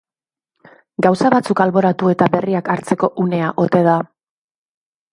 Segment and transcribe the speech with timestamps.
[1.07, 4.01] Gauza batzuk alboratu eta berriak hartzeko une ote da?